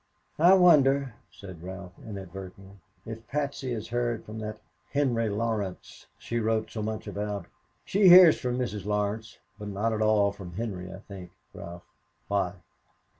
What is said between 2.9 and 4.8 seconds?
"if Patsy has heard from that